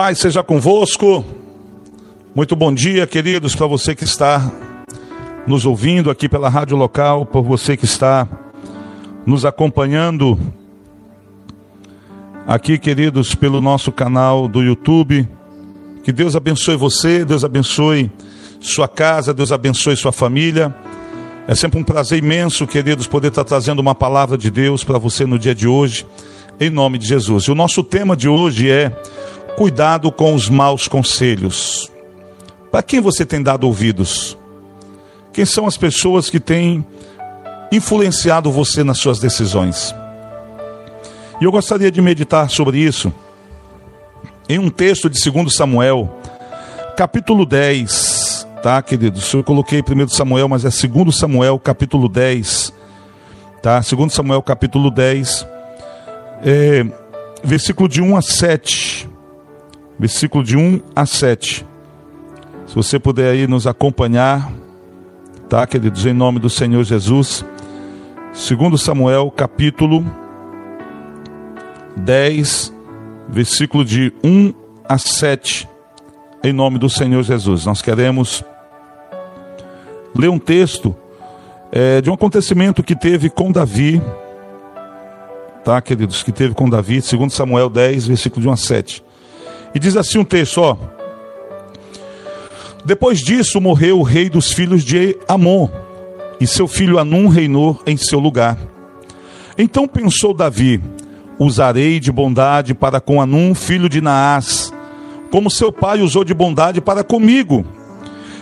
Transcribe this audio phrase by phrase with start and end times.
[0.00, 1.22] paz seja convosco.
[2.34, 4.50] Muito bom dia, queridos, para você que está
[5.46, 8.26] nos ouvindo aqui pela rádio local, por você que está
[9.26, 10.40] nos acompanhando
[12.46, 15.28] aqui, queridos, pelo nosso canal do YouTube.
[16.02, 18.10] Que Deus abençoe você, Deus abençoe
[18.58, 20.74] sua casa, Deus abençoe sua família.
[21.46, 25.26] É sempre um prazer imenso, queridos, poder estar trazendo uma palavra de Deus para você
[25.26, 26.06] no dia de hoje,
[26.58, 27.44] em nome de Jesus.
[27.44, 28.96] E o nosso tema de hoje é
[29.60, 31.92] cuidado com os maus conselhos.
[32.70, 34.34] Para quem você tem dado ouvidos?
[35.34, 36.82] Quem são as pessoas que têm
[37.70, 39.94] influenciado você nas suas decisões?
[41.38, 43.12] E eu gostaria de meditar sobre isso
[44.48, 46.08] em um texto de 2 Samuel,
[46.96, 49.30] capítulo 10, tá, queridos?
[49.30, 52.72] Eu coloquei 1 Samuel, mas é 2 Samuel, capítulo 10,
[53.62, 53.78] tá?
[53.80, 55.46] 2 Samuel, capítulo 10,
[56.46, 56.86] é,
[57.44, 59.09] versículo de 1 a 7
[60.00, 61.66] versículo de 1 a 7.
[62.66, 64.50] Se você puder aí nos acompanhar,
[65.46, 67.44] tá, queridos, em nome do Senhor Jesus.
[68.32, 70.02] Segundo Samuel, capítulo
[71.98, 72.72] 10,
[73.28, 74.54] versículo de 1
[74.88, 75.68] a 7,
[76.42, 77.66] em nome do Senhor Jesus.
[77.66, 78.42] Nós queremos
[80.16, 80.96] ler um texto
[81.70, 84.00] é, de um acontecimento que teve com Davi,
[85.62, 89.09] tá, queridos, que teve com Davi, segundo Samuel 10, versículo de 1 a 7.
[89.74, 90.76] E diz assim um texto, ó.
[92.84, 95.68] Depois disso morreu o rei dos filhos de Amon,
[96.40, 98.58] e seu filho Anum reinou em seu lugar.
[99.56, 100.80] Então pensou Davi:
[101.38, 104.72] Usarei de bondade para com Anum, filho de Naás,
[105.30, 107.64] como seu pai usou de bondade para comigo.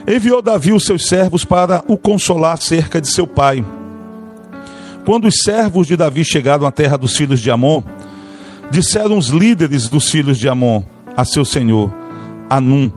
[0.06, 3.64] Enviou Davi os seus servos para o consolar cerca de seu pai.
[5.04, 7.82] Quando os servos de Davi chegaram à terra dos filhos de Amon,
[8.70, 10.82] disseram os líderes dos filhos de Amon:
[11.18, 11.92] a seu senhor,
[12.48, 12.92] Anum: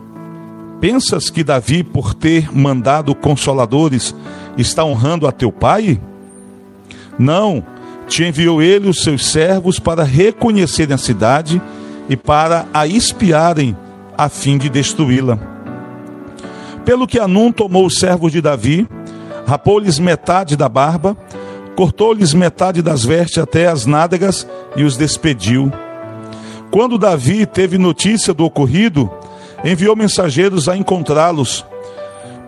[0.79, 4.13] Pensas que Davi, por ter mandado consoladores,
[4.55, 5.99] está honrando a teu pai?
[7.17, 7.65] Não,
[8.07, 11.59] te enviou ele os seus servos para reconhecerem a cidade
[12.07, 13.75] e para a espiarem,
[14.15, 15.39] a fim de destruí-la.
[16.85, 18.87] Pelo que Anum tomou os servos de Davi,
[19.47, 21.17] rapou-lhes metade da barba,
[21.75, 25.71] cortou-lhes metade das vestes até as nádegas e os despediu.
[26.71, 29.11] Quando Davi teve notícia do ocorrido,
[29.63, 31.65] enviou mensageiros a encontrá-los,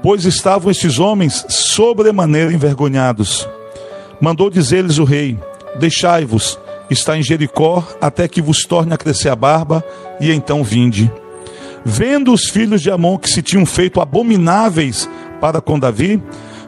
[0.02, 3.48] pois estavam estes homens sobremaneira envergonhados.
[4.22, 5.38] Mandou dizer-lhes o rei:
[5.78, 6.58] Deixai-vos,
[6.90, 9.84] está em Jericó, até que vos torne a crescer a barba,
[10.22, 11.12] e então vinde.
[11.84, 15.10] Vendo os filhos de Amon que se tinham feito abomináveis
[15.42, 16.24] para com Davi,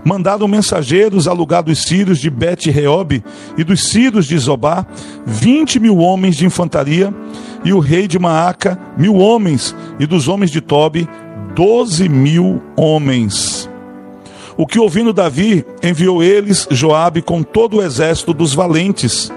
[0.06, 3.24] mandaram mensageiros a lugar dos sírios de Bet-Reob
[3.58, 4.86] e dos sírios de Zobá,
[5.26, 7.14] vinte mil homens de infantaria,
[7.66, 11.10] e o rei de Maaca, mil homens, e dos homens de Tobi,
[11.56, 13.68] doze mil homens.
[14.56, 19.34] O que ouvindo Davi, enviou eles Joabe com todo o exército dos valentes.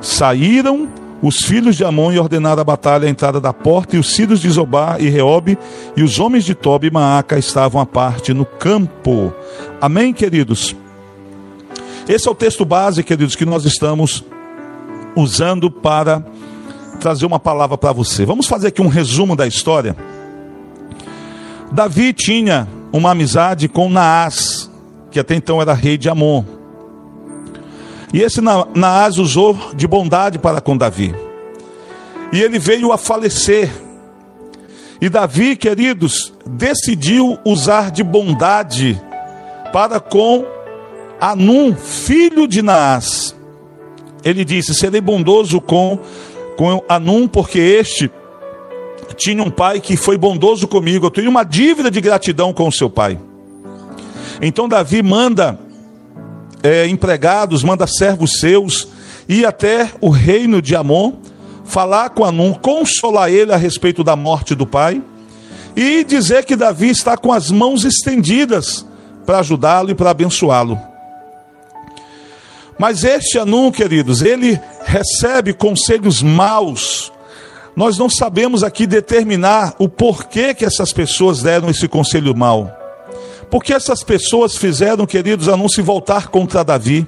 [0.00, 0.88] Saíram
[1.22, 4.40] os filhos de Amon e ordenaram a batalha à entrada da porta, e os filhos
[4.40, 5.56] de Zobá e Reobe,
[5.96, 9.32] e os homens de Tobi e Maaca estavam à parte no campo.
[9.80, 10.74] Amém, queridos?
[12.08, 14.24] Esse é o texto base, queridos, que nós estamos
[15.14, 16.24] usando para
[16.98, 18.24] trazer uma palavra para você.
[18.24, 19.96] Vamos fazer aqui um resumo da história.
[21.70, 24.70] Davi tinha uma amizade com Naás,
[25.10, 26.44] que até então era rei de Amon.
[28.12, 31.14] E esse Naás usou de bondade para com Davi.
[32.32, 33.70] E ele veio a falecer.
[35.00, 39.00] E Davi, queridos, decidiu usar de bondade
[39.72, 40.44] para com
[41.20, 43.34] Anum, filho de Naás.
[44.24, 45.98] Ele disse: Serei bondoso com,
[46.60, 48.10] com Anum, porque este
[49.16, 51.06] tinha um pai que foi bondoso comigo.
[51.06, 53.18] Eu tenho uma dívida de gratidão com o seu pai.
[54.42, 55.58] Então Davi manda
[56.62, 58.88] é, empregados, manda servos seus,
[59.26, 61.14] ir até o reino de Amon,
[61.64, 65.02] falar com Anum, consolar ele a respeito da morte do pai,
[65.74, 68.86] e dizer que Davi está com as mãos estendidas
[69.24, 70.89] para ajudá-lo e para abençoá-lo.
[72.80, 77.12] Mas este Anum, queridos, ele recebe conselhos maus.
[77.76, 82.74] Nós não sabemos aqui determinar o porquê que essas pessoas deram esse conselho mau.
[83.50, 87.06] Porque essas pessoas fizeram, queridos, a não se voltar contra Davi.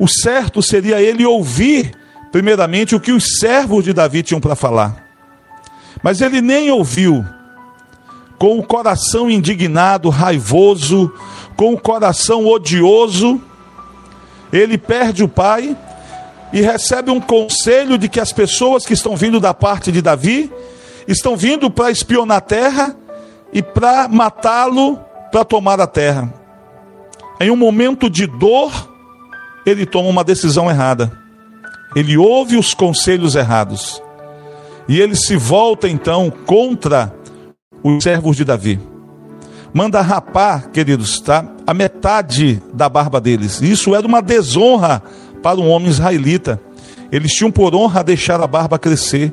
[0.00, 1.96] O certo seria ele ouvir,
[2.32, 4.96] primeiramente, o que os servos de Davi tinham para falar.
[6.02, 7.24] Mas ele nem ouviu,
[8.36, 11.14] com o coração indignado, raivoso,
[11.56, 13.40] com o coração odioso,
[14.54, 15.76] ele perde o pai
[16.52, 20.52] e recebe um conselho de que as pessoas que estão vindo da parte de Davi
[21.08, 22.96] estão vindo para espionar a terra
[23.52, 25.00] e para matá-lo,
[25.32, 26.32] para tomar a terra.
[27.40, 28.72] Em um momento de dor,
[29.66, 31.10] ele toma uma decisão errada.
[31.96, 34.00] Ele ouve os conselhos errados.
[34.88, 37.12] E ele se volta então contra
[37.82, 38.78] os servos de Davi.
[39.72, 41.53] Manda rapar, queridos, tá?
[41.66, 43.60] A metade da barba deles.
[43.62, 45.02] Isso era uma desonra
[45.42, 46.60] para um homem israelita.
[47.10, 49.32] Eles tinham por honra deixar a barba crescer.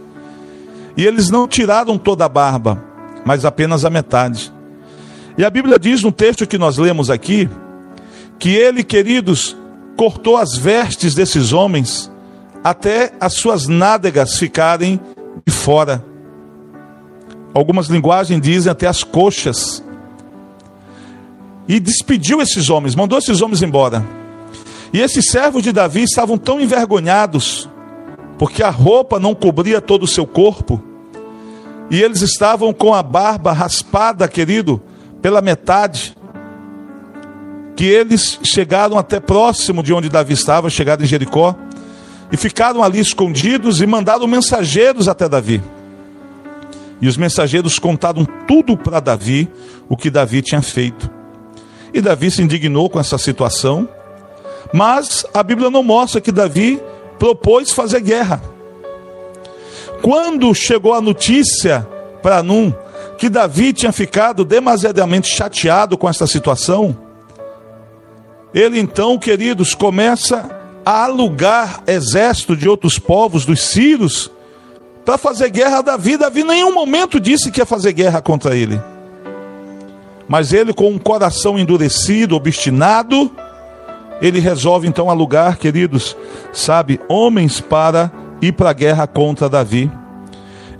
[0.96, 2.84] E eles não tiraram toda a barba,
[3.26, 4.52] mas apenas a metade.
[5.38, 7.50] E a Bíblia diz no texto que nós lemos aqui,
[8.38, 9.56] que ele, queridos,
[9.96, 12.12] cortou as vestes desses homens
[12.64, 15.00] até as suas nádegas ficarem
[15.46, 16.04] de fora.
[17.54, 19.84] Algumas linguagens dizem até as coxas.
[21.68, 24.06] E despediu esses homens, mandou esses homens embora.
[24.94, 27.70] E esses servos de Davi estavam tão envergonhados,
[28.38, 30.84] porque a roupa não cobria todo o seu corpo,
[31.90, 34.82] e eles estavam com a barba raspada, querido,
[35.22, 36.16] pela metade,
[37.76, 41.56] que eles chegaram até próximo de onde Davi estava, chegaram em Jericó,
[42.32, 45.62] e ficaram ali escondidos e mandaram mensageiros até Davi.
[47.02, 49.50] E os mensageiros contaram tudo para Davi,
[49.90, 51.21] o que Davi tinha feito.
[51.94, 53.88] E Davi se indignou com essa situação,
[54.74, 56.82] mas a Bíblia não mostra que Davi
[57.20, 58.42] propôs fazer guerra.
[60.02, 61.88] Quando chegou a notícia
[62.22, 62.74] para Num
[63.18, 66.98] que Davi tinha ficado demasiadamente chateado com essa situação,
[68.54, 70.50] ele então, queridos, começa
[70.84, 74.32] a alugar exército de outros povos, dos sírios,
[75.06, 76.18] para fazer guerra a Davi.
[76.18, 78.82] Davi em nenhum momento disse que ia fazer guerra contra ele.
[80.32, 83.30] Mas ele, com um coração endurecido, obstinado,
[84.22, 86.16] ele resolve então alugar, queridos,
[86.54, 88.10] sabe, homens para
[88.42, 89.92] ir para a guerra contra Davi.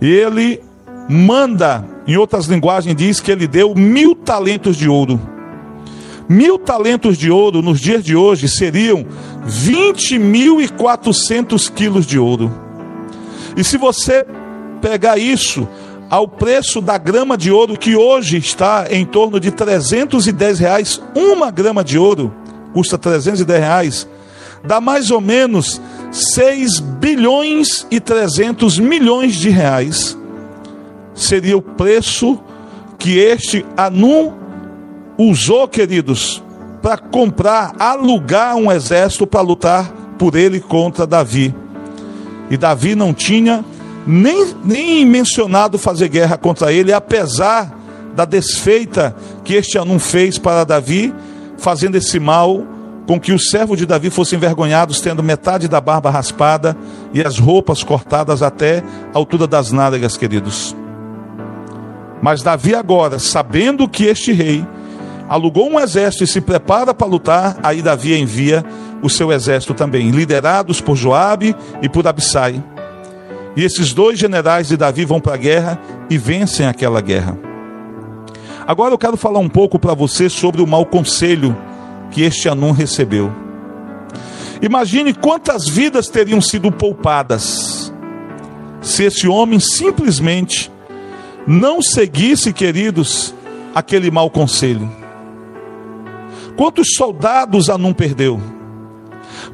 [0.00, 0.58] E ele
[1.06, 5.20] manda, em outras linguagens, diz que ele deu mil talentos de ouro.
[6.26, 9.04] Mil talentos de ouro nos dias de hoje seriam
[9.46, 12.50] 20.400 quilos de ouro.
[13.54, 14.24] E se você
[14.80, 15.68] pegar isso
[16.12, 21.50] ao preço da grama de ouro, que hoje está em torno de 310 reais, uma
[21.50, 22.30] grama de ouro
[22.74, 24.08] custa 310 reais,
[24.62, 25.80] dá mais ou menos
[26.10, 30.18] 6 bilhões e 300 milhões de reais.
[31.14, 32.38] Seria o preço
[32.98, 34.34] que este Anum
[35.16, 36.42] usou, queridos,
[36.82, 41.54] para comprar, alugar um exército para lutar por ele contra Davi.
[42.50, 43.64] E Davi não tinha
[44.06, 47.72] nem, nem mencionado fazer guerra contra ele, apesar
[48.14, 49.14] da desfeita
[49.44, 51.14] que este Anum fez para Davi,
[51.56, 52.62] fazendo esse mal
[53.06, 56.76] com que os servos de Davi fossem envergonhados, tendo metade da barba raspada
[57.12, 58.82] e as roupas cortadas até
[59.12, 60.76] a altura das nádegas, queridos.
[62.20, 64.64] Mas Davi agora, sabendo que este rei
[65.28, 68.64] alugou um exército e se prepara para lutar, aí Davi envia
[69.02, 72.62] o seu exército também, liderados por Joabe e por Abissai.
[73.56, 77.38] E esses dois generais de Davi vão para a guerra e vencem aquela guerra.
[78.66, 81.56] Agora eu quero falar um pouco para você sobre o mau conselho
[82.10, 83.32] que este Anum recebeu.
[84.60, 87.92] Imagine quantas vidas teriam sido poupadas
[88.80, 90.70] se esse homem simplesmente
[91.46, 93.34] não seguisse, queridos,
[93.74, 94.90] aquele mau conselho.
[96.56, 98.40] Quantos soldados Anum perdeu?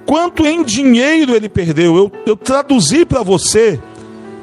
[0.04, 1.96] Quanto em dinheiro ele perdeu?
[1.96, 3.80] Eu, eu traduzi para você,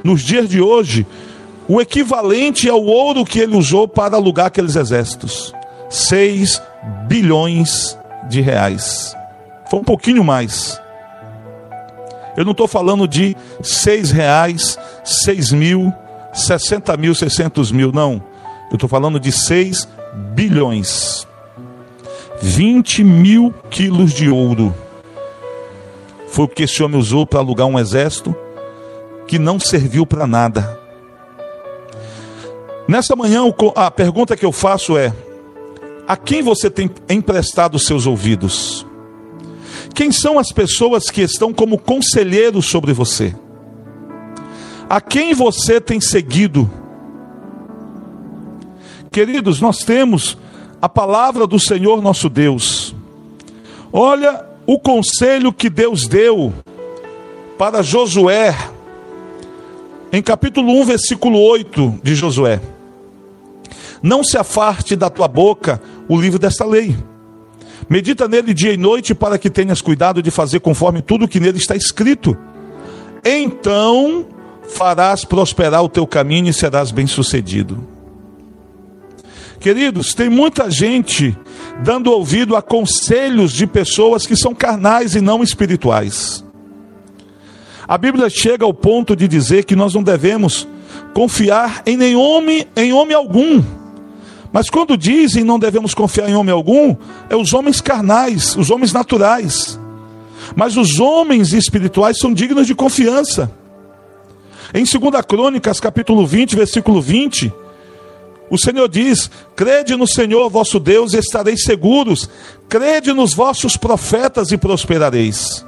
[0.06, 1.04] nos dias de hoje,
[1.68, 5.52] o equivalente ao ouro que ele usou para alugar aqueles exércitos:
[5.90, 6.62] 6
[7.08, 7.98] bilhões
[8.30, 9.18] de reais.
[9.68, 10.80] Foi um pouquinho mais.
[12.38, 15.92] Eu não estou falando de 6 reais, 6 mil,
[16.32, 18.22] 60 mil, 600 mil, não.
[18.70, 19.88] Eu estou falando de 6
[20.36, 21.28] bilhões.
[22.44, 24.72] 20 mil quilos de ouro.
[26.28, 28.36] Foi o que esse homem usou para alugar um exército
[29.28, 30.80] que não serviu para nada.
[32.88, 33.42] Nessa manhã,
[33.76, 35.14] a pergunta que eu faço é:
[36.08, 38.86] a quem você tem emprestado seus ouvidos?
[39.94, 43.34] Quem são as pessoas que estão como conselheiros sobre você?
[44.90, 46.70] A quem você tem seguido?
[49.12, 50.38] Queridos, nós temos
[50.82, 52.94] a palavra do Senhor nosso Deus.
[53.92, 56.54] Olha o conselho que Deus deu
[57.58, 58.54] para Josué,
[60.16, 62.62] em capítulo 1, versículo 8 de Josué.
[64.02, 66.96] Não se afarte da tua boca o livro desta lei.
[67.90, 71.58] Medita nele dia e noite para que tenhas cuidado de fazer conforme tudo que nele
[71.58, 72.38] está escrito.
[73.26, 74.26] Então
[74.70, 77.86] farás prosperar o teu caminho e serás bem-sucedido.
[79.60, 81.38] Queridos, tem muita gente
[81.84, 86.45] dando ouvido a conselhos de pessoas que são carnais e não espirituais.
[87.88, 90.68] A Bíblia chega ao ponto de dizer que nós não devemos
[91.14, 93.64] confiar em nenhum homem, em homem algum.
[94.52, 96.96] Mas quando dizem não devemos confiar em homem algum,
[97.30, 99.80] é os homens carnais, os homens naturais.
[100.56, 103.52] Mas os homens espirituais são dignos de confiança.
[104.74, 107.54] Em 2 Crônicas, capítulo 20, versículo 20,
[108.50, 112.30] o Senhor diz: Crede no Senhor vosso Deus e estareis seguros,
[112.68, 115.66] crede nos vossos profetas e prosperareis.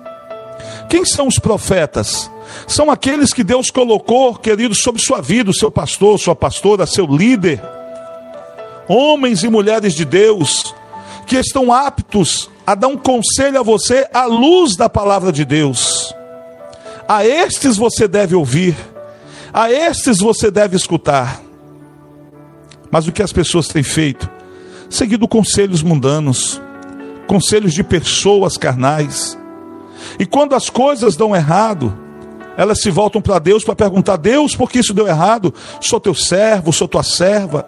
[0.89, 2.29] Quem são os profetas?
[2.65, 7.05] São aqueles que Deus colocou, queridos, sobre sua vida, o seu pastor, sua pastora, seu
[7.05, 7.61] líder.
[8.87, 10.73] Homens e mulheres de Deus,
[11.25, 16.13] que estão aptos a dar um conselho a você à luz da palavra de Deus.
[17.07, 18.75] A estes você deve ouvir,
[19.53, 21.41] a estes você deve escutar.
[22.89, 24.29] Mas o que as pessoas têm feito?
[24.89, 26.61] Seguido conselhos mundanos,
[27.27, 29.37] conselhos de pessoas carnais.
[30.19, 31.97] E quando as coisas dão errado,
[32.57, 35.53] elas se voltam para Deus para perguntar: Deus, por que isso deu errado?
[35.79, 37.65] Sou teu servo, sou tua serva.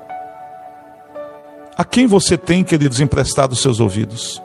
[1.77, 4.41] A quem você tem, queridos, emprestado os seus ouvidos?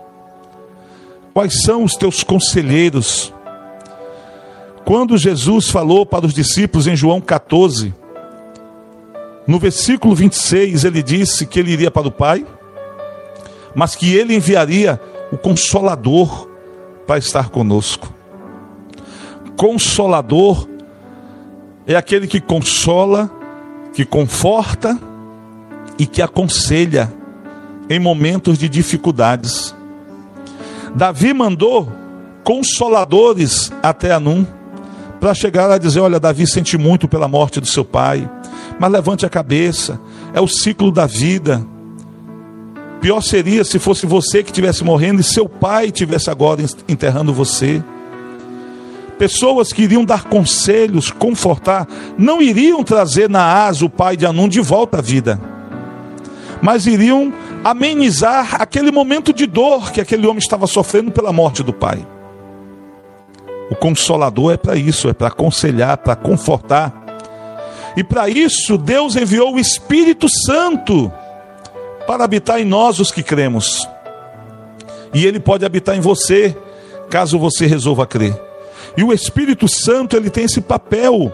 [1.32, 3.32] Quais são os teus conselheiros?
[4.84, 7.92] Quando Jesus falou para os discípulos em João 14,
[9.46, 12.46] no versículo 26, ele disse que ele iria para o Pai,
[13.74, 15.00] mas que ele enviaria
[15.32, 16.48] o Consolador
[17.06, 18.12] para estar conosco.
[19.56, 20.68] Consolador
[21.87, 23.30] é aquele que consola,
[23.92, 24.99] que conforta
[25.99, 27.12] e que aconselha
[27.88, 29.75] em momentos de dificuldades.
[30.94, 31.88] Davi mandou
[32.42, 34.46] consoladores até Anum
[35.20, 38.28] para chegar a dizer: Olha, Davi sente muito pela morte do seu pai
[38.78, 40.00] mas levante a cabeça,
[40.32, 41.64] é o ciclo da vida.
[43.04, 47.84] Pior seria se fosse você que estivesse morrendo e seu pai estivesse agora enterrando você.
[49.18, 54.58] Pessoas que iriam dar conselhos, confortar, não iriam trazer Naás, o pai de Anum, de
[54.58, 55.38] volta à vida,
[56.62, 57.30] mas iriam
[57.62, 62.06] amenizar aquele momento de dor que aquele homem estava sofrendo pela morte do pai.
[63.70, 67.04] O consolador é para isso, é para aconselhar, para confortar.
[67.99, 71.12] E para isso, Deus enviou o Espírito Santo
[72.06, 73.88] para habitar em nós, os que cremos.
[75.12, 76.56] E ele pode habitar em você,
[77.08, 78.38] caso você resolva crer.
[78.96, 81.32] E o Espírito Santo, ele tem esse papel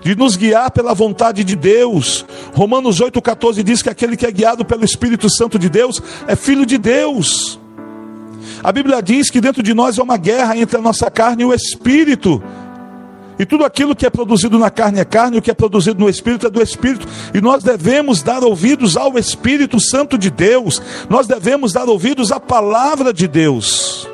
[0.00, 2.24] de nos guiar pela vontade de Deus.
[2.54, 6.64] Romanos 8,14 diz que aquele que é guiado pelo Espírito Santo de Deus é filho
[6.64, 7.58] de Deus.
[8.62, 11.46] A Bíblia diz que dentro de nós é uma guerra entre a nossa carne e
[11.46, 12.42] o Espírito.
[13.38, 16.08] E tudo aquilo que é produzido na carne é carne, o que é produzido no
[16.08, 17.06] espírito é do espírito.
[17.34, 20.80] E nós devemos dar ouvidos ao Espírito Santo de Deus.
[21.08, 24.08] Nós devemos dar ouvidos à palavra de Deus.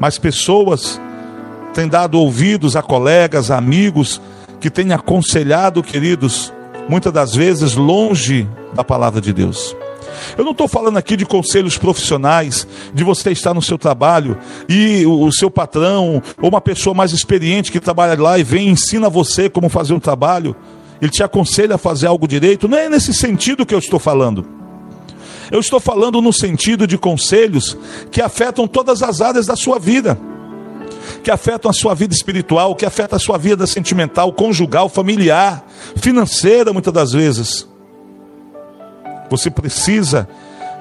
[0.00, 1.00] Mas pessoas
[1.72, 4.20] têm dado ouvidos a colegas, a amigos
[4.60, 6.52] que têm aconselhado, queridos,
[6.88, 9.76] muitas das vezes longe da palavra de Deus.
[10.36, 14.38] Eu não estou falando aqui de conselhos profissionais, de você estar no seu trabalho
[14.68, 18.70] e o, seu patrão ou uma pessoa mais experiente que trabalha lá e vem e
[18.70, 20.54] ensina você como fazer um trabalho,
[21.00, 22.68] ele te aconselha a fazer algo direito.
[22.68, 24.46] Não é nesse sentido que eu estou falando.
[25.50, 27.76] Eu estou falando no sentido de conselhos
[28.10, 30.18] que afetam todas as áreas da sua vida
[31.22, 36.72] que afetam a sua vida espiritual, que afetam a sua vida sentimental, conjugal, familiar, financeira,
[36.72, 37.66] muitas das vezes.
[39.30, 40.28] Você precisa,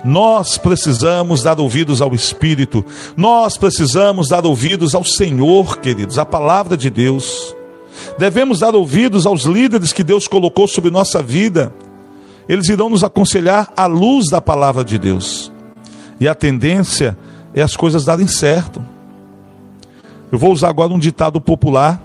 [0.04, 2.86] nós precisamos dar ouvidos ao Espírito,
[3.16, 7.56] nós precisamos dar ouvidos ao Senhor, queridos, à palavra de Deus.
[8.18, 11.74] Devemos dar ouvidos aos líderes que Deus colocou sobre nossa vida.
[12.48, 15.51] Eles irão nos aconselhar à luz da palavra de Deus.
[16.20, 17.18] E a tendência
[17.54, 18.84] é as coisas darem certo.
[20.32, 22.01] Eu vou usar agora um ditado popular.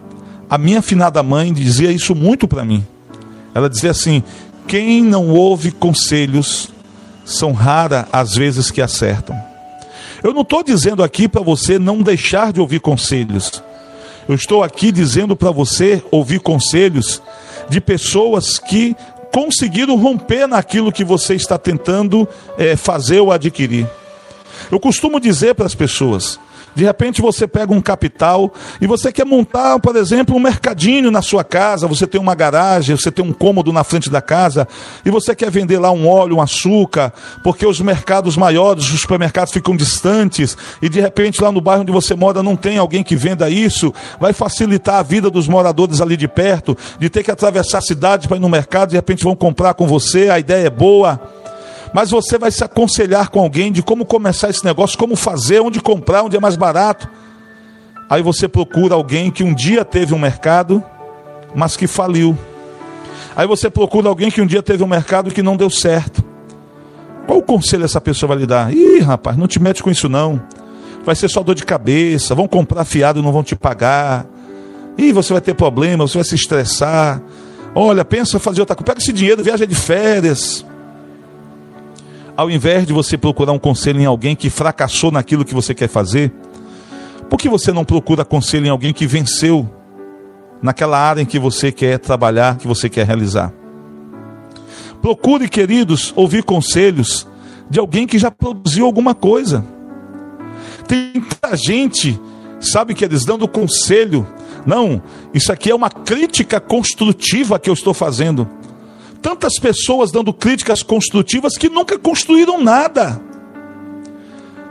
[0.49, 2.84] A minha finada mãe dizia isso muito para mim.
[3.54, 4.22] Ela dizia assim:
[4.66, 6.71] quem não ouve conselhos
[7.25, 9.37] são raras as vezes que acertam.
[10.23, 13.62] Eu não estou dizendo aqui para você não deixar de ouvir conselhos.
[14.28, 17.21] Eu estou aqui dizendo para você ouvir conselhos
[17.69, 18.97] de pessoas que
[19.33, 23.88] conseguiram romper naquilo que você está tentando é, fazer ou adquirir.
[24.71, 26.38] Eu costumo dizer para as pessoas:
[26.75, 31.23] de repente você pega um capital e você quer montar, por exemplo, um mercadinho na
[31.23, 34.67] sua casa, você tem uma garagem, você tem um cômodo na frente da casa
[35.05, 37.12] e você quer vender lá um óleo, um açúcar,
[37.43, 41.93] porque os mercados maiores, os supermercados ficam distantes e de repente lá no bairro onde
[41.93, 46.17] você mora não tem alguém que venda isso, vai facilitar a vida dos moradores ali
[46.17, 49.37] de perto, de ter que atravessar a cidade para ir no mercado, de repente vão
[49.37, 51.21] comprar com você, a ideia é boa
[51.92, 55.80] mas você vai se aconselhar com alguém de como começar esse negócio, como fazer, onde
[55.80, 57.08] comprar, onde é mais barato.
[58.08, 60.82] Aí você procura alguém que um dia teve um mercado,
[61.54, 62.37] mas que faliu.
[63.37, 66.25] Aí você procura alguém que um dia teve um mercado que não deu certo.
[67.26, 68.72] Qual o conselho essa pessoa vai lhe dar?
[68.72, 70.42] Ih, rapaz, não te mete com isso não.
[71.04, 74.26] Vai ser só dor de cabeça, vão comprar fiado e não vão te pagar.
[74.96, 77.22] Ih, você vai ter problema, você vai se estressar.
[77.75, 78.87] Olha, pensa fazer outra coisa.
[78.87, 80.64] Pega esse dinheiro, viaja de férias
[82.36, 85.88] ao invés de você procurar um conselho em alguém que fracassou naquilo que você quer
[85.88, 86.32] fazer,
[87.28, 89.68] por que você não procura conselho em alguém que venceu
[90.62, 93.52] naquela área em que você quer trabalhar, que você quer realizar?
[95.00, 97.26] Procure, queridos, ouvir conselhos
[97.68, 99.64] de alguém que já produziu alguma coisa.
[100.86, 102.20] Tem muita gente,
[102.60, 104.26] sabe que eles dando conselho.
[104.64, 105.02] Não,
[105.34, 108.48] isso aqui é uma crítica construtiva que eu estou fazendo
[109.23, 113.21] tantas pessoas dando críticas construtivas que nunca construíram nada.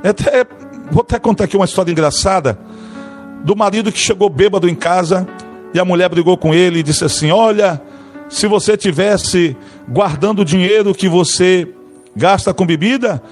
[0.03, 0.46] Até,
[0.91, 2.60] vou até contar aqui uma história engraçada
[3.43, 5.27] do marido que chegou bêbado em casa
[5.74, 7.81] e a mulher brigou com ele e disse assim: Olha,
[8.29, 9.55] se você tivesse
[9.88, 11.67] guardando o dinheiro que você
[12.15, 13.24] gasta com bebida,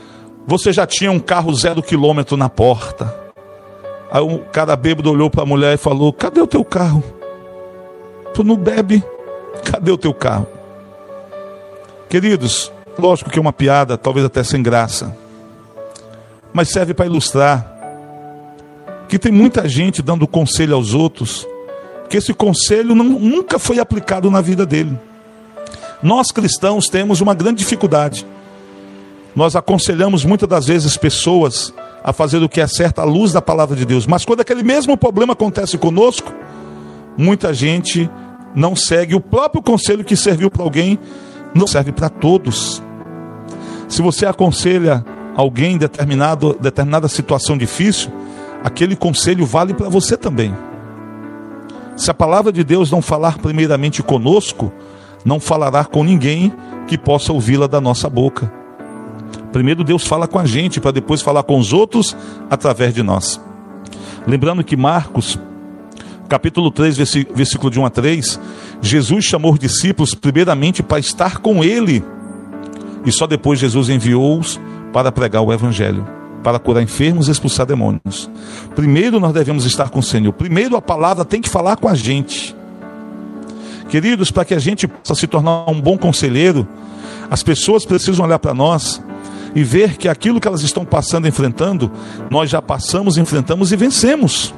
[0.47, 3.13] você já tinha um carro zero quilômetro na porta.
[4.09, 7.03] Aí o cara bêbado olhou para a mulher e falou: Cadê o teu carro?
[8.33, 9.03] Tu não bebe?
[9.65, 10.58] Cadê o teu carro?
[12.09, 15.15] Queridos, lógico que é uma piada, talvez até sem graça,
[16.51, 17.77] mas serve para ilustrar
[19.07, 21.47] que tem muita gente dando conselho aos outros,
[22.09, 24.97] que esse conselho não, nunca foi aplicado na vida dele.
[26.01, 28.25] Nós cristãos temos uma grande dificuldade.
[29.35, 31.71] Nós aconselhamos muitas das vezes pessoas
[32.03, 34.63] a fazer o que é certo à luz da palavra de Deus, mas quando aquele
[34.63, 36.33] mesmo problema acontece conosco,
[37.15, 38.09] muita gente
[38.55, 40.97] não segue o próprio conselho que serviu para alguém
[41.53, 42.81] não serve para todos.
[43.87, 45.03] Se você aconselha
[45.35, 48.11] alguém em determinado, determinada situação difícil,
[48.63, 50.55] aquele conselho vale para você também.
[51.95, 54.71] Se a palavra de Deus não falar primeiramente conosco,
[55.25, 56.53] não falará com ninguém
[56.87, 58.51] que possa ouvi-la da nossa boca.
[59.51, 62.15] Primeiro Deus fala com a gente, para depois falar com os outros
[62.49, 63.41] através de nós.
[64.27, 65.39] Lembrando que Marcos,
[66.29, 66.95] capítulo 3,
[67.33, 68.39] versículo de 1 a 3,
[68.81, 72.03] Jesus chamou os discípulos primeiramente para estar com ele,
[73.05, 74.59] e só depois Jesus enviou-os
[74.93, 76.07] para pregar o evangelho,
[76.43, 78.29] para curar enfermos e expulsar demônios.
[78.75, 80.31] Primeiro nós devemos estar com o Senhor.
[80.31, 82.55] Primeiro a palavra tem que falar com a gente.
[83.89, 86.67] Queridos, para que a gente possa se tornar um bom conselheiro,
[87.29, 89.01] as pessoas precisam olhar para nós
[89.55, 91.91] e ver que aquilo que elas estão passando, enfrentando,
[92.29, 94.53] nós já passamos, enfrentamos e vencemos.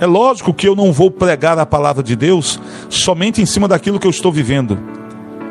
[0.00, 2.58] É lógico que eu não vou pregar a palavra de Deus
[2.88, 4.78] somente em cima daquilo que eu estou vivendo.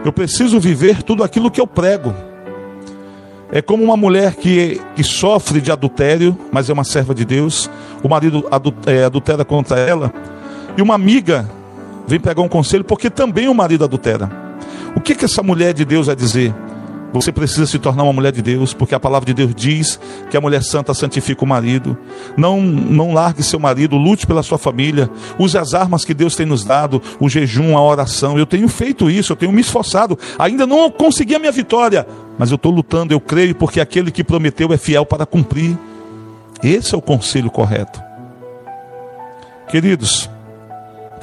[0.03, 2.15] Eu preciso viver tudo aquilo que eu prego.
[3.51, 7.69] É como uma mulher que, que sofre de adultério, mas é uma serva de Deus.
[8.01, 8.43] O marido
[8.87, 10.11] é, adultera contra ela.
[10.75, 11.47] E uma amiga
[12.07, 14.31] vem pegar um conselho, porque também o marido adultera.
[14.95, 16.53] O que, que essa mulher de Deus vai dizer?
[17.11, 20.37] Você precisa se tornar uma mulher de Deus, porque a palavra de Deus diz que
[20.37, 21.97] a mulher santa santifica o marido.
[22.37, 26.45] Não, não largue seu marido, lute pela sua família, use as armas que Deus tem
[26.45, 28.37] nos dado, o jejum, a oração.
[28.37, 30.17] Eu tenho feito isso, eu tenho me esforçado.
[30.37, 32.05] Ainda não consegui a minha vitória,
[32.37, 35.75] mas eu estou lutando, eu creio, porque aquele que prometeu é fiel para cumprir.
[36.61, 37.99] Esse é o conselho correto.
[39.67, 40.29] Queridos,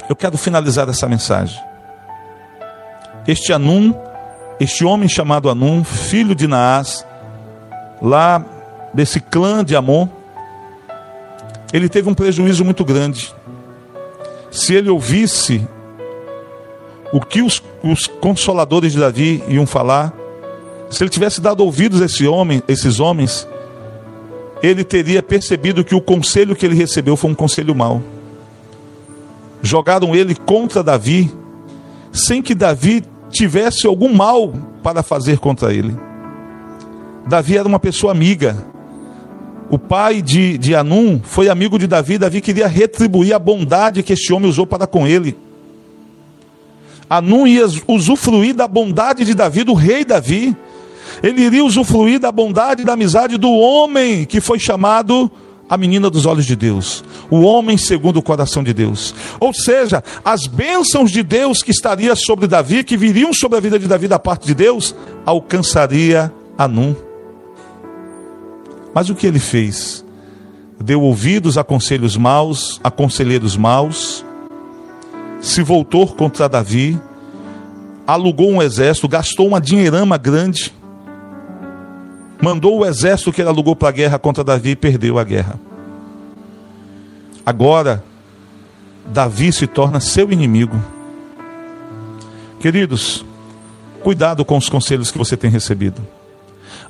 [0.09, 1.61] eu quero finalizar essa mensagem.
[3.25, 3.93] Este Anum
[4.59, 7.05] este homem chamado Anum, filho de Naás,
[8.01, 8.43] lá
[8.93, 10.07] desse clã de Amon,
[11.71, 13.33] ele teve um prejuízo muito grande.
[14.49, 15.67] Se ele ouvisse
[17.11, 20.13] o que os, os consoladores de Davi iam falar,
[20.89, 23.47] se ele tivesse dado ouvidos a esse homem, esses homens,
[24.63, 28.01] ele teria percebido que o conselho que ele recebeu foi um conselho mau.
[29.61, 31.31] Jogaram ele contra Davi,
[32.11, 35.95] sem que Davi tivesse algum mal para fazer contra ele.
[37.27, 38.65] Davi era uma pessoa amiga.
[39.69, 42.17] O pai de, de Anum foi amigo de Davi.
[42.17, 45.37] Davi queria retribuir a bondade que este homem usou para com ele.
[47.09, 50.55] Anum ia usufruir da bondade de Davi, do rei Davi.
[51.23, 55.31] ele iria usufruir da bondade e da amizade do homem que foi chamado
[55.69, 59.13] a menina dos olhos de Deus, o homem segundo o coração de Deus.
[59.39, 63.77] Ou seja, as bênçãos de Deus que estaria sobre Davi, que viriam sobre a vida
[63.77, 66.95] de Davi da parte de Deus, alcançaria Anum.
[68.93, 70.03] Mas o que ele fez?
[70.79, 74.25] Deu ouvidos a conselhos maus, a conselheiros maus,
[75.41, 76.99] se voltou contra Davi,
[78.05, 80.73] alugou um exército, gastou uma dinheirama grande,
[82.41, 85.59] mandou o exército que ele alugou para a guerra contra Davi e perdeu a guerra.
[87.45, 88.03] Agora,
[89.05, 90.79] Davi se torna seu inimigo.
[92.59, 93.25] Queridos,
[94.03, 96.01] cuidado com os conselhos que você tem recebido.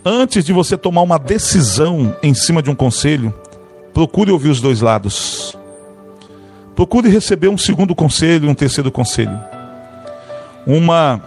[0.03, 3.33] Antes de você tomar uma decisão em cima de um conselho,
[3.93, 5.57] procure ouvir os dois lados.
[6.75, 9.39] Procure receber um segundo conselho e um terceiro conselho.
[10.65, 11.21] Uma,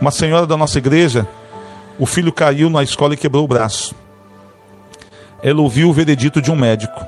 [0.00, 1.26] uma senhora da nossa igreja
[1.98, 3.94] o filho caiu na escola e quebrou o braço.
[5.42, 7.04] Ela ouviu o veredito de um médico.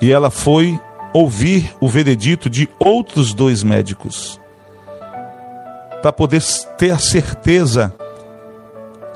[0.00, 0.78] E ela foi
[1.12, 4.40] ouvir o veredito de outros dois médicos.
[6.00, 6.42] Para poder
[6.76, 7.94] ter a certeza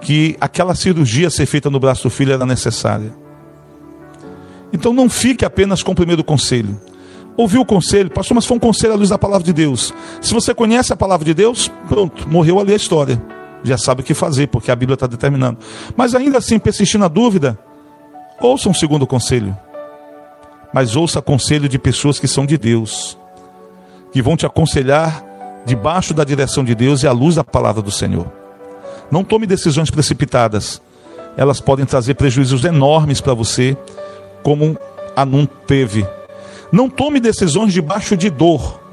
[0.00, 3.12] que aquela cirurgia a ser feita no braço do filho era necessária.
[4.72, 6.80] Então não fique apenas com o primeiro conselho.
[7.36, 9.92] Ouviu o conselho, pastor, mas foi um conselho à luz da palavra de Deus.
[10.20, 13.20] Se você conhece a palavra de Deus, pronto, morreu ali a história
[13.68, 15.58] já sabe o que fazer, porque a Bíblia está determinando.
[15.96, 17.58] Mas ainda assim, persistir na dúvida,
[18.40, 19.56] ouça um segundo conselho.
[20.72, 23.16] Mas ouça conselho de pessoas que são de Deus,
[24.12, 25.24] que vão te aconselhar
[25.64, 28.26] debaixo da direção de Deus e à luz da palavra do Senhor.
[29.10, 30.80] Não tome decisões precipitadas,
[31.36, 33.76] elas podem trazer prejuízos enormes para você,
[34.42, 34.76] como
[35.14, 36.06] Anum teve.
[36.72, 38.85] Não tome decisões debaixo de dor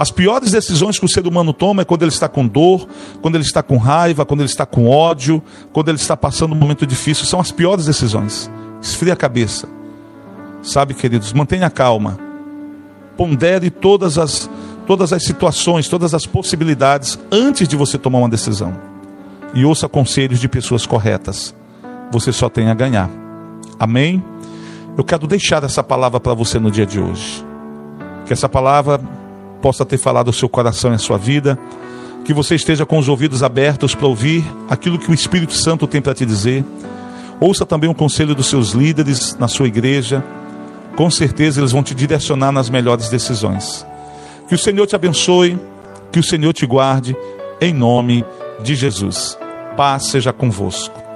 [0.00, 2.88] as piores decisões que o ser humano toma é quando ele está com dor,
[3.20, 5.42] quando ele está com raiva, quando ele está com ódio,
[5.74, 7.26] quando ele está passando um momento difícil.
[7.26, 8.50] São as piores decisões.
[8.80, 9.68] Esfria a cabeça.
[10.62, 12.18] Sabe, queridos, mantenha calma.
[13.14, 14.48] Pondere todas as,
[14.86, 18.72] todas as situações, todas as possibilidades antes de você tomar uma decisão.
[19.52, 21.54] E ouça conselhos de pessoas corretas.
[22.10, 23.10] Você só tem a ganhar.
[23.78, 24.24] Amém?
[24.96, 27.44] Eu quero deixar essa palavra para você no dia de hoje.
[28.24, 28.98] Que essa palavra
[29.60, 31.58] possa ter falado ao seu coração e à sua vida,
[32.24, 36.00] que você esteja com os ouvidos abertos para ouvir aquilo que o Espírito Santo tem
[36.00, 36.64] para te dizer.
[37.40, 40.22] Ouça também o conselho dos seus líderes na sua igreja.
[40.96, 43.86] Com certeza eles vão te direcionar nas melhores decisões.
[44.48, 45.58] Que o Senhor te abençoe,
[46.12, 47.16] que o Senhor te guarde,
[47.60, 48.24] em nome
[48.62, 49.38] de Jesus.
[49.76, 51.09] Paz seja convosco.